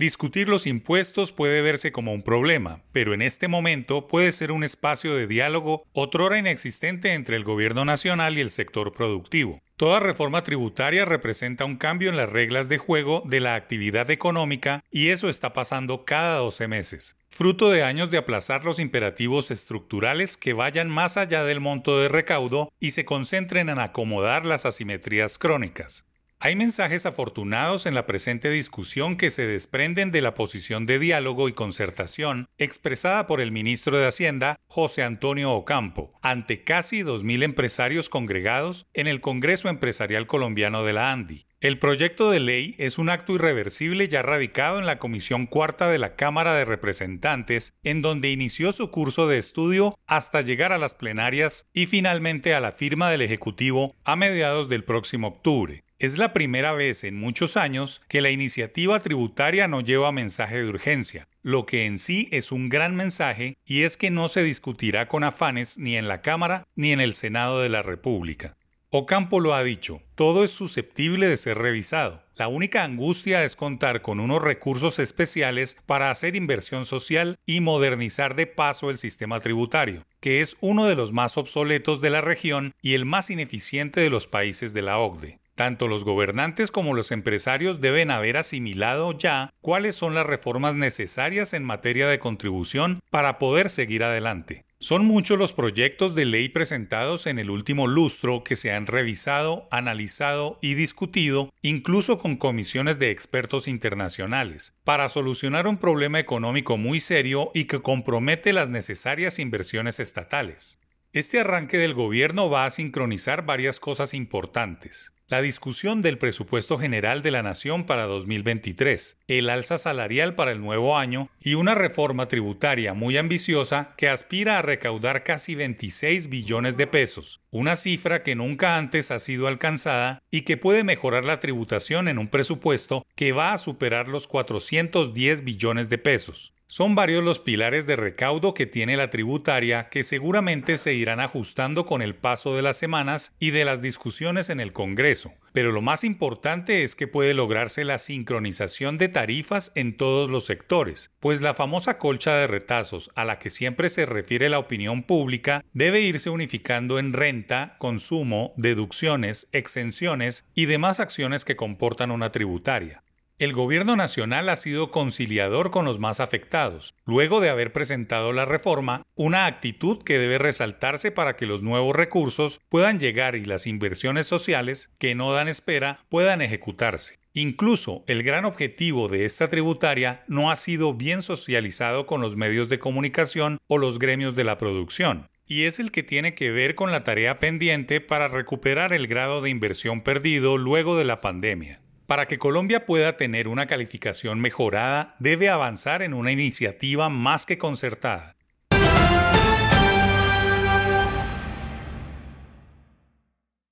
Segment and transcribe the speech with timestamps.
[0.00, 4.64] Discutir los impuestos puede verse como un problema, pero en este momento puede ser un
[4.64, 9.56] espacio de diálogo otrora inexistente entre el gobierno nacional y el sector productivo.
[9.76, 14.82] Toda reforma tributaria representa un cambio en las reglas de juego de la actividad económica
[14.90, 20.38] y eso está pasando cada 12 meses, fruto de años de aplazar los imperativos estructurales
[20.38, 25.36] que vayan más allá del monto de recaudo y se concentren en acomodar las asimetrías
[25.36, 26.06] crónicas.
[26.42, 31.50] Hay mensajes afortunados en la presente discusión que se desprenden de la posición de diálogo
[31.50, 38.08] y concertación expresada por el ministro de Hacienda, José Antonio Ocampo, ante casi 2.000 empresarios
[38.08, 41.44] congregados en el Congreso Empresarial Colombiano de la ANDI.
[41.60, 45.98] El proyecto de ley es un acto irreversible ya radicado en la Comisión Cuarta de
[45.98, 50.94] la Cámara de Representantes, en donde inició su curso de estudio hasta llegar a las
[50.94, 55.84] plenarias y finalmente a la firma del Ejecutivo a mediados del próximo octubre.
[56.00, 60.66] Es la primera vez en muchos años que la iniciativa tributaria no lleva mensaje de
[60.66, 65.08] urgencia, lo que en sí es un gran mensaje y es que no se discutirá
[65.08, 68.56] con afanes ni en la Cámara ni en el Senado de la República.
[68.88, 72.22] Ocampo lo ha dicho, todo es susceptible de ser revisado.
[72.34, 78.36] La única angustia es contar con unos recursos especiales para hacer inversión social y modernizar
[78.36, 82.72] de paso el sistema tributario, que es uno de los más obsoletos de la región
[82.80, 85.38] y el más ineficiente de los países de la OCDE.
[85.60, 91.52] Tanto los gobernantes como los empresarios deben haber asimilado ya cuáles son las reformas necesarias
[91.52, 94.64] en materia de contribución para poder seguir adelante.
[94.78, 99.68] Son muchos los proyectos de ley presentados en el último lustro que se han revisado,
[99.70, 107.00] analizado y discutido, incluso con comisiones de expertos internacionales, para solucionar un problema económico muy
[107.00, 110.78] serio y que compromete las necesarias inversiones estatales.
[111.12, 115.12] Este arranque del gobierno va a sincronizar varias cosas importantes.
[115.26, 120.60] La discusión del presupuesto general de la Nación para 2023, el alza salarial para el
[120.60, 126.76] nuevo año y una reforma tributaria muy ambiciosa que aspira a recaudar casi 26 billones
[126.76, 131.40] de pesos, una cifra que nunca antes ha sido alcanzada y que puede mejorar la
[131.40, 136.52] tributación en un presupuesto que va a superar los 410 billones de pesos.
[136.72, 141.84] Son varios los pilares de recaudo que tiene la tributaria que seguramente se irán ajustando
[141.84, 145.82] con el paso de las semanas y de las discusiones en el Congreso, pero lo
[145.82, 151.42] más importante es que puede lograrse la sincronización de tarifas en todos los sectores, pues
[151.42, 156.02] la famosa colcha de retazos a la que siempre se refiere la opinión pública debe
[156.02, 163.02] irse unificando en renta, consumo, deducciones, exenciones y demás acciones que comportan una tributaria.
[163.40, 168.44] El gobierno nacional ha sido conciliador con los más afectados, luego de haber presentado la
[168.44, 173.66] reforma, una actitud que debe resaltarse para que los nuevos recursos puedan llegar y las
[173.66, 177.18] inversiones sociales, que no dan espera, puedan ejecutarse.
[177.32, 182.68] Incluso el gran objetivo de esta tributaria no ha sido bien socializado con los medios
[182.68, 186.74] de comunicación o los gremios de la producción y es el que tiene que ver
[186.74, 191.80] con la tarea pendiente para recuperar el grado de inversión perdido luego de la pandemia.
[192.10, 197.56] Para que Colombia pueda tener una calificación mejorada, debe avanzar en una iniciativa más que
[197.56, 198.34] concertada.